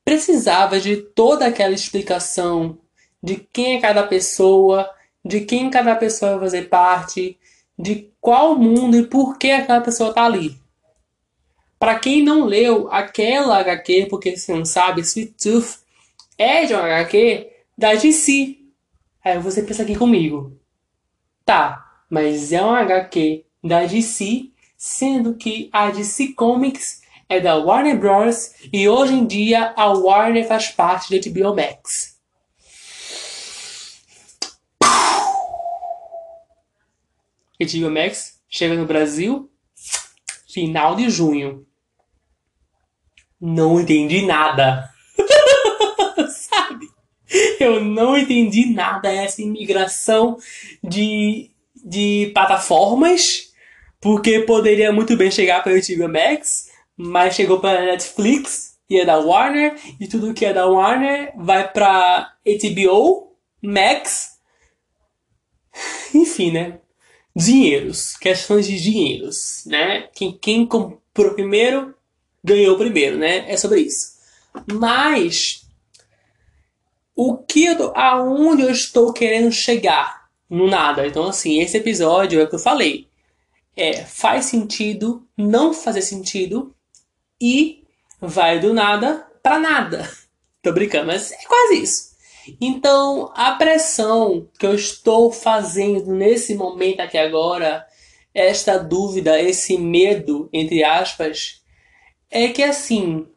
[0.03, 2.77] Precisava de toda aquela explicação
[3.21, 4.89] de quem é cada pessoa,
[5.23, 7.37] de quem cada pessoa vai fazer parte,
[7.77, 10.59] de qual mundo e por que aquela pessoa está ali.
[11.79, 15.79] Para quem não leu aquela HQ, porque você não sabe, Sweet Tooth
[16.37, 18.60] é de uma HQ da DC.
[19.23, 20.59] Aí você pensa aqui comigo.
[21.45, 27.97] Tá, mas é uma HQ da DC, sendo que a DC Comics é da Warner
[27.97, 28.53] Bros.
[28.73, 32.19] e hoje em dia a Warner faz parte da HBO Max.
[37.59, 39.51] HBO Max chega no Brasil
[40.51, 41.65] final de junho.
[43.39, 44.90] Não entendi nada.
[47.59, 50.37] Eu não entendi nada essa imigração
[50.83, 53.53] de, de plataformas,
[53.99, 59.05] porque poderia muito bem chegar para o HBO Max, mas chegou para Netflix e é
[59.05, 64.37] da Warner, e tudo que é da Warner vai para HBO Max.
[66.13, 66.79] Enfim, né?
[67.33, 70.09] Dinheiros, questões de dinheiros, né?
[70.13, 71.95] Quem, quem comprou primeiro
[72.43, 73.49] ganhou primeiro, né?
[73.49, 74.19] É sobre isso.
[74.73, 75.60] Mas
[77.15, 80.21] o que eu aonde eu estou querendo chegar?
[80.49, 81.07] No nada.
[81.07, 83.07] Então, assim, esse episódio é o que eu falei.
[83.75, 86.75] É, faz sentido, não fazer sentido
[87.39, 87.83] e
[88.19, 90.09] vai do nada para nada.
[90.61, 92.11] Tô brincando, mas é quase isso.
[92.59, 97.85] Então, a pressão que eu estou fazendo nesse momento aqui agora,
[98.33, 101.61] esta dúvida, esse medo, entre aspas,
[102.29, 103.27] é que assim,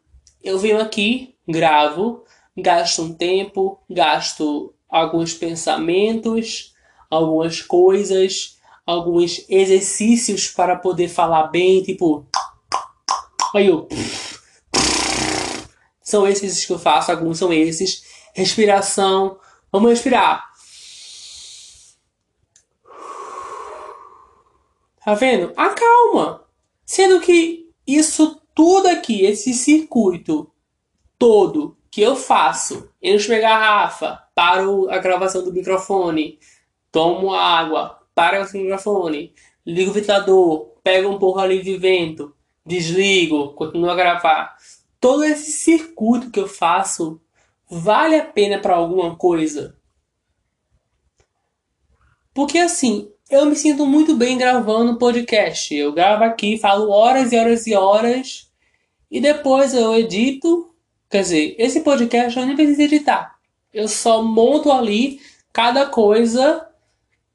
[0.43, 2.24] eu venho aqui, gravo,
[2.55, 6.73] gasto um tempo, gasto alguns pensamentos,
[7.09, 12.25] algumas coisas, alguns exercícios para poder falar bem, tipo.
[13.53, 13.87] Aí eu.
[16.01, 18.03] São esses que eu faço, alguns são esses.
[18.33, 19.39] Respiração.
[19.71, 20.45] Vamos respirar.
[25.03, 25.53] Tá vendo?
[25.55, 26.45] Acalma.
[26.85, 30.51] Sendo que isso tudo aqui, esse circuito
[31.17, 32.89] todo, que eu faço?
[33.01, 36.37] Encho minha garrafa, paro a gravação do microfone,
[36.91, 39.33] tomo água, paro o microfone,
[39.65, 44.57] ligo o ventilador, pego um pouco ali de vento, desligo, continuo a gravar.
[44.99, 47.21] Todo esse circuito que eu faço
[47.69, 49.77] vale a pena para alguma coisa?
[52.33, 55.73] Porque assim, eu me sinto muito bem gravando podcast.
[55.73, 58.51] Eu gravo aqui, falo horas e horas e horas
[59.09, 60.74] e depois eu edito
[61.09, 63.35] Quer dizer, esse podcast eu nem preciso editar.
[63.73, 65.19] Eu só monto ali
[65.51, 66.67] cada coisa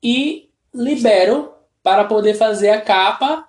[0.02, 1.52] e libero
[1.82, 3.48] para poder fazer a capa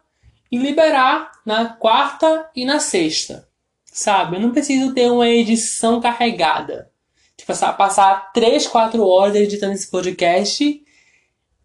[0.51, 3.47] e liberar na quarta e na sexta.
[3.85, 4.37] Sabe?
[4.37, 6.91] Eu não preciso ter uma edição carregada.
[7.35, 10.83] Tipo, passar 3, 4 horas editando esse podcast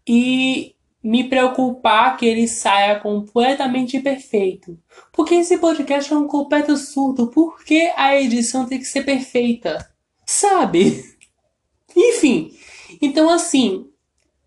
[0.07, 0.75] e
[1.07, 4.77] me preocupar que ele saia completamente perfeito.
[5.13, 7.27] Porque esse podcast é um completo surdo.
[7.27, 9.89] Por que a edição tem que ser perfeita?
[10.25, 11.01] Sabe?
[11.95, 12.53] Enfim.
[13.01, 13.89] Então, assim,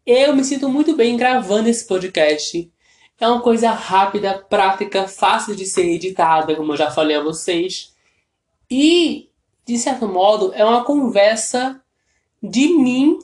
[0.05, 2.71] eu me sinto muito bem gravando esse podcast.
[3.19, 7.95] É uma coisa rápida, prática, fácil de ser editada, como eu já falei a vocês.
[8.71, 9.31] E,
[9.65, 11.83] de certo modo, é uma conversa
[12.43, 13.19] de mim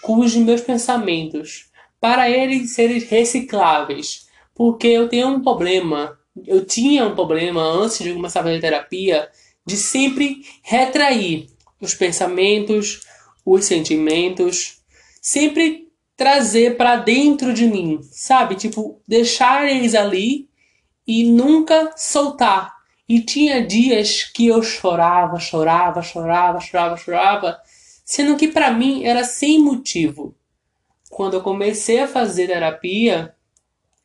[0.00, 1.67] com os meus pensamentos
[2.00, 4.26] para eles serem recicláveis.
[4.54, 9.28] Porque eu tenho um problema, eu tinha um problema antes de começar a fazer terapia,
[9.64, 11.48] de sempre retrair
[11.80, 13.02] os pensamentos,
[13.44, 14.80] os sentimentos,
[15.22, 18.56] sempre trazer para dentro de mim, sabe?
[18.56, 20.48] Tipo, deixar eles ali
[21.06, 22.74] e nunca soltar.
[23.08, 27.58] E tinha dias que eu chorava, chorava, chorava, chorava, chorava,
[28.04, 30.37] sendo que para mim era sem motivo
[31.18, 33.34] quando eu comecei a fazer terapia,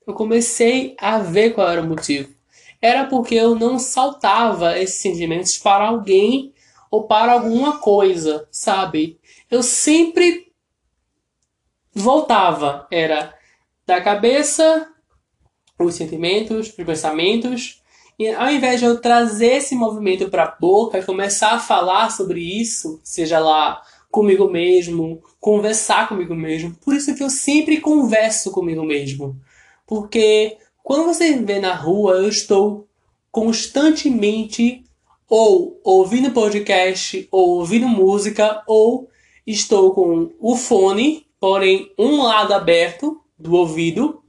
[0.07, 2.33] eu comecei a ver qual era o motivo.
[2.81, 6.55] Era porque eu não saltava esses sentimentos para alguém
[6.89, 9.19] ou para alguma coisa, sabe?
[9.51, 10.51] Eu sempre
[11.93, 12.87] voltava.
[12.89, 13.31] Era
[13.85, 14.91] da cabeça,
[15.77, 17.83] os sentimentos, os pensamentos.
[18.17, 22.09] E ao invés de eu trazer esse movimento para a boca e começar a falar
[22.09, 26.73] sobre isso, seja lá comigo mesmo, conversar comigo mesmo.
[26.75, 29.35] Por isso que eu sempre converso comigo mesmo.
[29.85, 32.87] Porque quando você vê na rua, eu estou
[33.29, 34.85] constantemente
[35.27, 39.09] ou ouvindo podcast, ou ouvindo música, ou
[39.45, 44.23] estou com o fone, porém um lado aberto do ouvido,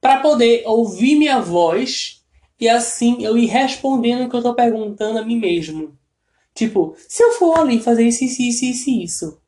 [0.00, 2.22] para poder ouvir minha voz
[2.60, 5.98] e assim eu ir respondendo o que eu estou perguntando a mim mesmo.
[6.54, 9.41] Tipo, se eu for ali fazer isso, isso, isso, isso, isso.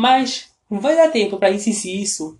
[0.00, 2.38] Mas vai dar tempo para isso, isso, isso.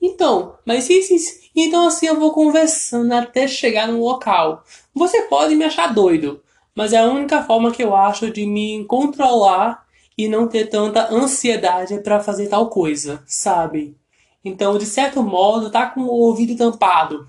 [0.00, 1.38] Então, mas isso, isso.
[1.54, 4.64] Então assim eu vou conversando até chegar no local.
[4.94, 6.42] Você pode me achar doido,
[6.74, 9.86] mas é a única forma que eu acho de me controlar
[10.16, 13.94] e não ter tanta ansiedade para fazer tal coisa, sabe?
[14.42, 17.28] Então, de certo modo, tá com o ouvido tampado,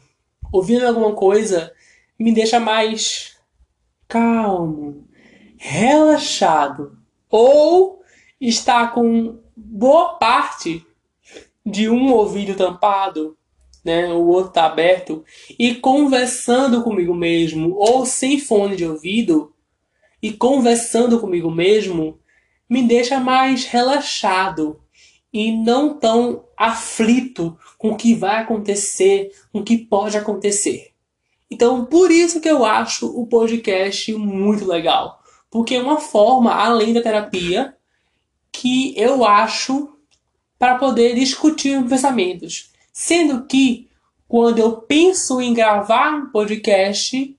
[0.54, 1.74] ouvindo alguma coisa,
[2.18, 3.36] me deixa mais
[4.08, 5.06] calmo,
[5.58, 6.98] relaxado.
[7.30, 8.00] Ou
[8.40, 10.86] está com boa parte
[11.66, 13.38] de um ouvido tampado,
[13.84, 15.24] né, o outro tá aberto,
[15.58, 19.54] e conversando comigo mesmo, ou sem fone de ouvido,
[20.22, 22.20] e conversando comigo mesmo,
[22.70, 24.80] me deixa mais relaxado
[25.32, 30.92] e não tão aflito com o que vai acontecer, com o que pode acontecer.
[31.50, 36.94] Então, por isso que eu acho o podcast muito legal porque é uma forma, além
[36.94, 37.76] da terapia,
[38.60, 39.96] que eu acho
[40.58, 42.72] para poder discutir pensamentos.
[42.92, 43.88] Sendo que,
[44.28, 47.38] quando eu penso em gravar um podcast,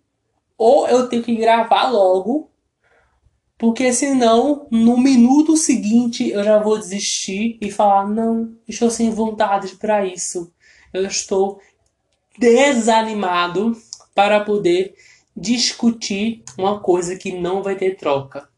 [0.56, 2.50] ou eu tenho que gravar logo,
[3.58, 9.76] porque senão, no minuto seguinte, eu já vou desistir e falar: não, estou sem vontade
[9.76, 10.50] para isso.
[10.90, 11.60] Eu estou
[12.38, 13.76] desanimado
[14.14, 14.94] para poder
[15.36, 18.49] discutir uma coisa que não vai ter troca.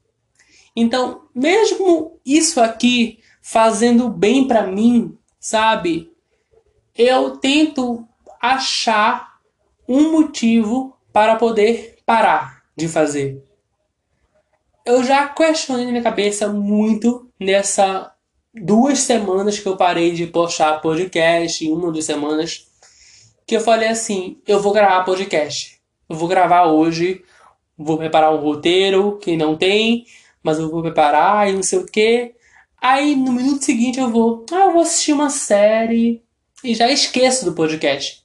[0.74, 6.10] Então, mesmo isso aqui fazendo bem para mim, sabe?
[6.96, 8.06] Eu tento
[8.40, 9.38] achar
[9.88, 13.42] um motivo para poder parar de fazer.
[14.84, 18.12] Eu já questionei minha cabeça muito nessa
[18.54, 22.66] duas semanas que eu parei de postar podcast, uma duas semanas,
[23.46, 27.22] que eu falei assim, eu vou gravar podcast eu vou gravar hoje,
[27.76, 30.04] vou preparar um roteiro que não tem,
[30.42, 32.34] mas eu vou preparar e não sei o que.
[32.80, 36.22] Aí no minuto seguinte eu vou, ah, eu vou assistir uma série
[36.64, 38.22] e já esqueço do podcast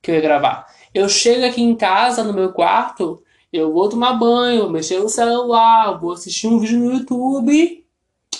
[0.00, 0.66] que eu ia gravar.
[0.94, 5.98] Eu chego aqui em casa, no meu quarto, eu vou tomar banho, mexer no celular,
[5.98, 7.84] vou assistir um vídeo no YouTube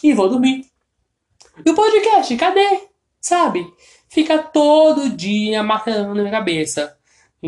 [0.02, 0.64] e vou dormir.
[1.64, 2.80] E o podcast, cadê?
[3.20, 3.66] Sabe?
[4.08, 6.96] Fica todo dia martelando na minha cabeça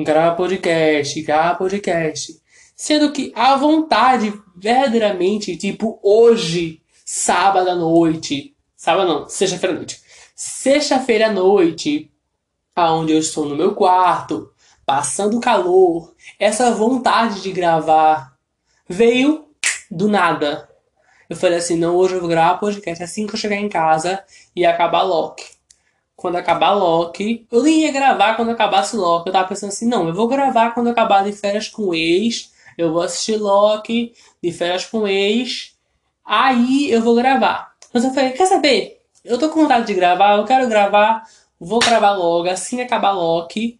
[0.03, 2.41] grava podcast, grava podcast.
[2.81, 10.01] Sendo que a vontade, verdadeiramente, tipo, hoje, sábado à noite, sábado não, sexta-feira à noite.
[10.33, 12.09] Sexta-feira à noite,
[12.77, 14.53] aonde eu estou no meu quarto,
[14.87, 18.39] passando calor, essa vontade de gravar
[18.89, 19.49] veio
[19.91, 20.71] do nada.
[21.29, 24.23] Eu falei assim, não, hoje eu vou gravar podcast assim que eu chegar em casa
[24.55, 25.59] e acabar Loki
[26.15, 27.45] quando acabar Loki.
[27.51, 29.29] Eu nem ia gravar quando acabasse Loki.
[29.29, 32.53] Eu tava pensando assim, não, eu vou gravar quando acabar de férias com o ex.
[32.79, 35.77] Eu vou assistir Loki de férias com ex.
[36.25, 37.73] Aí eu vou gravar.
[37.93, 39.03] Mas eu falei, quer saber?
[39.25, 41.25] Eu tô com vontade de gravar, eu quero gravar.
[41.59, 43.79] Vou gravar logo, assim acabar Loki.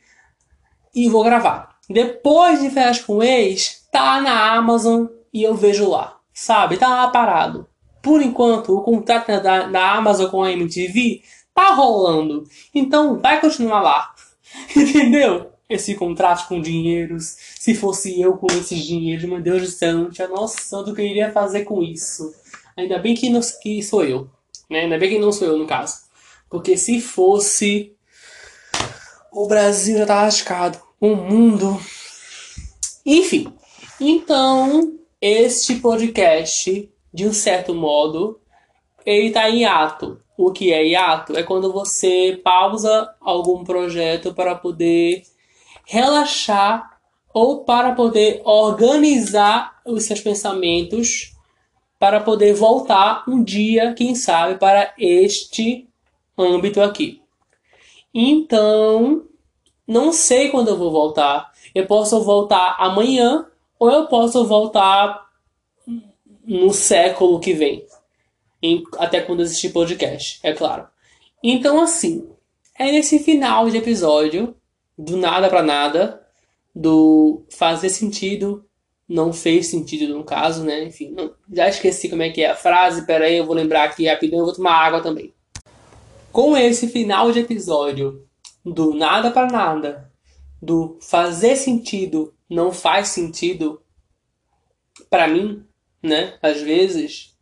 [0.93, 1.77] E vou gravar.
[1.89, 6.19] Depois de férias com ex, tá na Amazon e eu vejo lá.
[6.35, 6.77] Sabe?
[6.77, 7.69] Tá lá parado.
[8.03, 11.23] Por enquanto, o contrato da, da Amazon com a MTV
[11.55, 12.45] tá rolando.
[12.75, 14.13] Então vai continuar lá.
[14.75, 15.53] Entendeu?
[15.69, 17.37] Esse contraste com dinheiros.
[17.59, 21.07] Se fosse eu com esses dinheiros, meu Deus do céu, tinha noção do que eu
[21.07, 22.35] iria fazer com isso.
[22.77, 24.31] Ainda bem que, não, que sou eu.
[24.71, 24.81] Né?
[24.81, 25.97] Ainda bem que não sou eu, no caso.
[26.49, 27.93] Porque se fosse.
[29.31, 30.81] O Brasil já tá lascado.
[31.01, 31.79] O mundo.
[33.05, 33.53] Enfim.
[34.01, 38.41] Então, este podcast, de um certo modo,
[39.05, 40.21] ele tá em ato.
[40.37, 41.37] O que é hiato?
[41.37, 45.25] É quando você pausa algum projeto para poder
[45.91, 46.99] relaxar
[47.33, 51.35] ou para poder organizar os seus pensamentos
[51.99, 55.89] para poder voltar um dia, quem sabe, para este
[56.37, 57.23] âmbito aqui.
[58.13, 59.25] Então,
[59.87, 61.51] não sei quando eu vou voltar.
[61.75, 63.47] Eu posso voltar amanhã
[63.79, 65.27] ou eu posso voltar
[66.47, 67.87] no século que vem
[68.63, 70.87] em, até quando existir podcast, é claro.
[71.43, 72.29] Então, assim,
[72.79, 74.55] é nesse final de episódio,
[74.99, 76.27] do nada para nada,
[76.75, 78.65] do fazer sentido,
[79.09, 80.85] não fez sentido no caso, né?
[80.85, 84.09] Enfim, não, já esqueci como é que é a frase, peraí, eu vou lembrar aqui
[84.09, 85.33] rapidinho, eu vou tomar água também.
[86.33, 88.27] Com esse final de episódio,
[88.65, 90.13] do nada para nada,
[90.61, 93.81] do fazer sentido, não faz sentido,
[95.09, 95.65] para mim,
[96.03, 96.35] né?
[96.43, 97.35] Às vezes,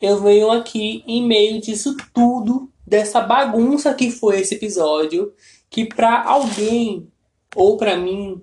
[0.00, 5.32] eu venho aqui em meio disso tudo, dessa bagunça que foi esse episódio,
[5.76, 7.06] que para alguém,
[7.54, 8.40] ou para mim,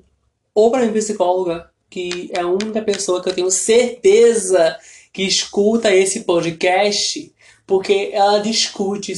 [0.54, 4.78] ou para minha psicóloga, que é a única pessoa que eu tenho certeza
[5.12, 7.34] que escuta esse podcast,
[7.66, 9.14] porque ela discute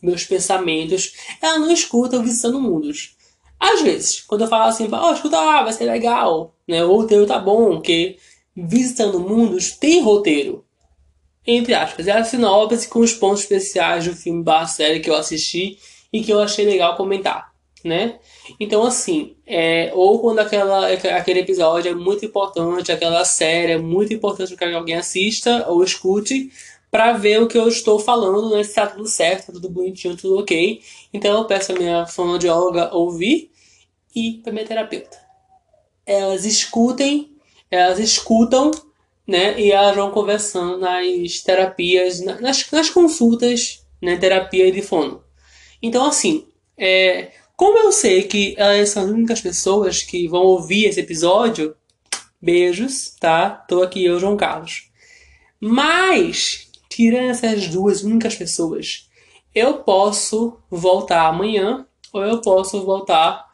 [0.00, 1.12] meus pensamentos,
[1.42, 3.16] ela não escuta o Visitando Mundos.
[3.58, 6.84] Às vezes, quando eu falo assim, ó, oh, escuta lá, vai ser legal, né?
[6.84, 8.16] O roteiro tá bom, que
[8.54, 10.64] Visitando Mundos tem roteiro.
[11.44, 15.16] Entre aspas, é a sinopse com os pontos especiais do filme barra série que eu
[15.16, 15.80] assisti
[16.12, 17.55] e que eu achei legal comentar
[17.86, 18.18] né?
[18.58, 24.12] Então, assim, é, ou quando aquela, aquele episódio é muito importante, aquela série é muito
[24.12, 26.50] importante que alguém assista ou escute
[26.90, 28.62] para ver o que eu estou falando, né?
[28.62, 30.80] Se tá tudo certo, tá tudo bonitinho, tudo ok.
[31.12, 33.50] Então eu peço a minha fonoaudióloga ouvir
[34.14, 35.18] e para minha terapeuta.
[36.04, 37.36] Elas escutem,
[37.70, 38.70] elas escutam,
[39.26, 39.60] né?
[39.60, 44.16] E elas vão conversando nas terapias, nas, nas consultas, né?
[44.16, 45.22] Terapia de fono.
[45.82, 46.46] Então, assim,
[46.78, 51.74] é, como eu sei que elas são as únicas pessoas que vão ouvir esse episódio,
[52.40, 53.48] beijos, tá?
[53.48, 54.90] Tô aqui eu, João Carlos.
[55.58, 59.08] Mas, tirando essas duas únicas pessoas,
[59.54, 63.50] eu posso voltar amanhã ou eu posso voltar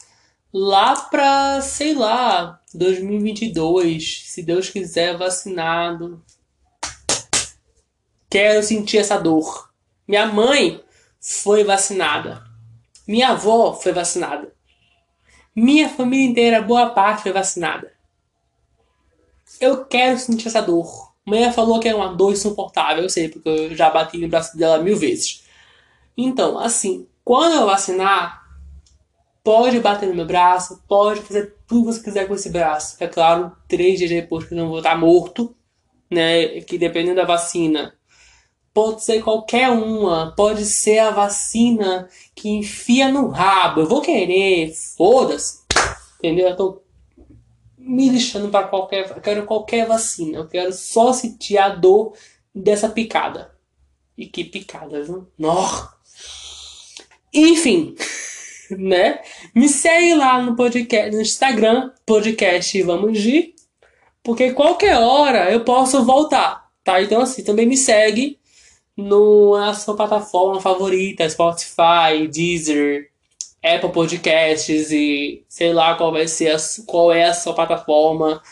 [0.52, 6.20] lá pra, sei lá, 2022, se Deus quiser, vacinado.
[8.28, 9.70] Quero sentir essa dor.
[10.08, 10.82] Minha mãe
[11.20, 12.51] foi vacinada.
[13.12, 14.54] Minha avó foi vacinada.
[15.54, 17.92] Minha família inteira, boa parte, foi vacinada.
[19.60, 21.12] Eu quero sentir essa dor.
[21.22, 24.56] Mãe falou que é uma dor insuportável, eu sei, porque eu já bati no braço
[24.56, 25.44] dela mil vezes.
[26.16, 28.46] Então, assim, quando eu vacinar,
[29.44, 32.96] pode bater no meu braço, pode fazer tudo que você quiser com esse braço.
[32.98, 35.54] É claro, três dias depois que eu não vou estar morto,
[36.10, 36.62] né?
[36.62, 37.94] Que dependendo da vacina,
[38.74, 43.80] Pode ser qualquer uma, pode ser a vacina que enfia no rabo.
[43.82, 45.60] Eu vou querer, foda-se.
[46.18, 46.48] Entendeu?
[46.48, 46.82] Eu tô
[47.76, 49.10] me lixando para qualquer.
[49.10, 50.38] Eu quero qualquer vacina.
[50.38, 52.14] Eu quero só sentir a dor
[52.54, 53.52] dessa picada.
[54.16, 55.26] E que picada, viu?
[55.38, 55.88] Nó!
[57.34, 57.94] Enfim,
[58.70, 59.20] né?
[59.54, 63.54] Me segue lá no podcast, no Instagram, podcast Vamos de,
[64.22, 67.02] porque qualquer hora eu posso voltar, tá?
[67.02, 68.38] Então assim, também me segue
[68.96, 73.10] no, na sua plataforma favorita, Spotify, Deezer,
[73.62, 78.42] Apple Podcasts e sei lá qual vai ser a, qual é a sua plataforma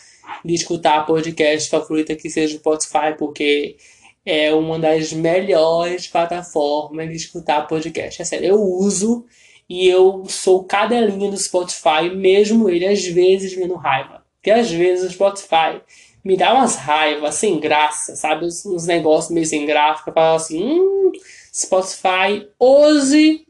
[0.43, 3.75] de escutar podcast favorita que seja o Spotify, porque
[4.25, 8.21] é uma das melhores plataformas de escutar podcast.
[8.21, 9.25] É sério, eu uso
[9.67, 14.23] e eu sou cadelinha do Spotify, mesmo ele às vezes vendo raiva.
[14.35, 15.81] Porque às vezes o Spotify
[16.23, 18.45] me dá umas raivas sem graça, sabe?
[18.45, 20.03] Uns, uns negócios meio sem graça.
[20.07, 21.11] Eu falo assim, hum,
[21.53, 23.45] Spotify, hoje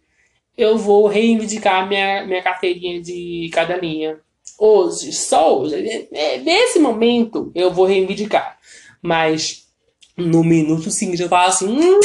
[0.57, 4.19] eu vou reivindicar minha, minha carteirinha de cadelinha.
[4.57, 6.07] Hoje, só hoje.
[6.43, 8.57] Nesse momento eu vou reivindicar.
[9.01, 9.67] Mas
[10.15, 11.99] no minuto seguinte eu falo assim, hum,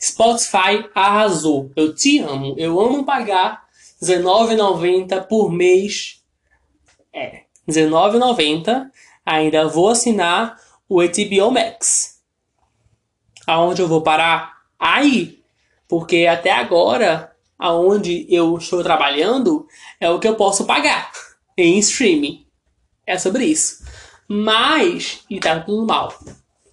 [0.00, 1.70] Spotify arrasou.
[1.74, 2.54] Eu te amo.
[2.58, 3.66] Eu amo pagar
[4.00, 6.22] R$19,90 por mês.
[7.12, 8.90] É, R$19,90.
[9.24, 10.56] Ainda vou assinar
[10.88, 12.20] o HBO Max.
[13.46, 14.56] Aonde eu vou parar?
[14.78, 15.38] Aí.
[15.86, 19.66] Porque até agora, aonde eu estou trabalhando,
[20.00, 21.10] é o que eu posso pagar
[21.56, 22.46] em streaming.
[23.06, 23.84] É sobre isso.
[24.26, 26.12] Mas, e tá tudo mal.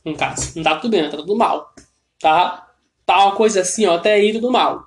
[0.03, 1.73] No caso, não tá tudo bem, tá tudo mal.
[2.19, 2.69] Tá?
[3.05, 4.85] Tá uma coisa assim, ó, até aí tudo mal.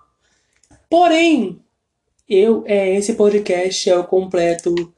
[0.90, 1.60] Porém,
[2.28, 4.92] eu, é, esse podcast é o completo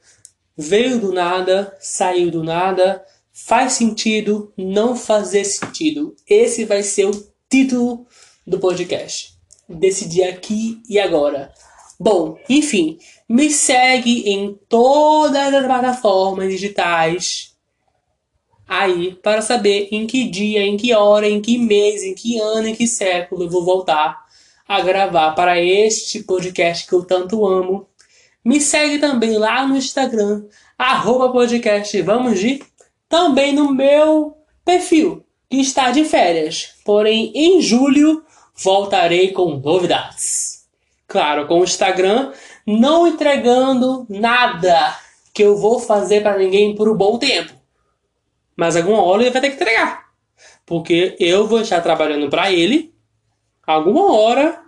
[0.61, 3.03] veio do nada, saiu do nada,
[3.33, 6.15] faz sentido, não fazer sentido.
[6.27, 8.05] Esse vai ser o título
[8.45, 9.33] do podcast.
[9.67, 11.51] Decidir aqui e agora.
[11.99, 12.97] Bom, enfim,
[13.27, 17.55] me segue em todas as plataformas digitais
[18.67, 22.67] aí para saber em que dia, em que hora, em que mês, em que ano,
[22.67, 24.25] em que século eu vou voltar
[24.67, 27.87] a gravar para este podcast que eu tanto amo
[28.43, 30.43] me segue também lá no Instagram,
[30.77, 32.63] arroba podcast Vamos de,
[33.07, 38.23] também no meu perfil, que está de férias, porém em julho
[38.55, 40.65] voltarei com novidades.
[41.07, 42.31] Claro, com o Instagram
[42.65, 44.97] não entregando nada
[45.33, 47.53] que eu vou fazer para ninguém por um bom tempo.
[48.55, 50.11] Mas alguma hora ele vai ter que entregar.
[50.65, 52.93] Porque eu vou estar trabalhando para ele.
[53.65, 54.61] Alguma hora,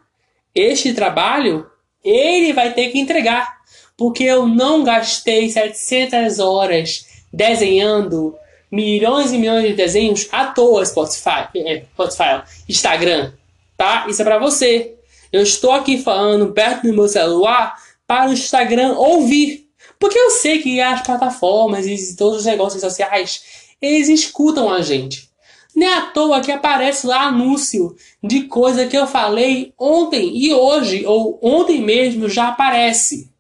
[0.54, 1.70] este trabalho,
[2.04, 3.62] ele vai ter que entregar.
[3.96, 8.36] Porque eu não gastei 700 horas desenhando
[8.72, 13.32] milhões e milhões de desenhos à toa, Spotify, é, Spotify Instagram.
[13.78, 14.08] Tá?
[14.10, 14.96] Isso é para você.
[15.32, 17.76] Eu estou aqui falando perto do meu celular
[18.08, 19.70] para o Instagram ouvir.
[20.00, 23.44] Porque eu sei que as plataformas e todos os negócios sociais,
[23.82, 25.30] eles escutam a gente.
[25.76, 31.06] Nem à toa que aparece lá anúncio de coisa que eu falei ontem e hoje,
[31.06, 33.32] ou ontem mesmo já aparece.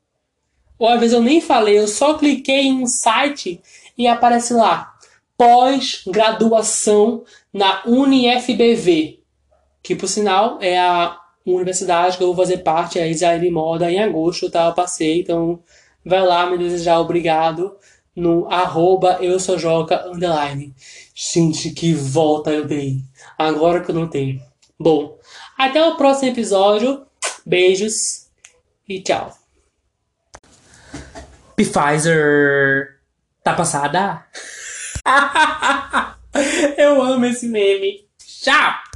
[0.79, 3.61] Ou às vezes eu nem falei, eu só cliquei em um site
[3.97, 4.93] e aparece lá.
[5.37, 7.23] Pós-graduação
[7.53, 9.19] na UniFBV.
[9.81, 14.01] Que por sinal é a universidade que eu vou fazer parte, é Israel Moda, em
[14.01, 14.67] agosto, tá?
[14.67, 15.59] Eu passei, então
[16.03, 17.75] vai lá me desejar obrigado
[18.15, 20.73] no arroba eu sou Joca underline.
[21.13, 23.03] Gente, que volta eu dei.
[23.37, 24.41] Agora que eu não tenho.
[24.79, 25.17] Bom,
[25.57, 27.05] até o próximo episódio.
[27.45, 28.27] Beijos
[28.87, 29.37] e tchau.
[31.55, 32.99] Pfizer.
[33.43, 34.25] Tá passada?
[36.77, 38.07] eu amo esse meme.
[38.17, 38.92] Tchau!